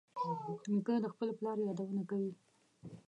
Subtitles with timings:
[0.71, 2.31] نیکه د خپل پلار یادونه کوي.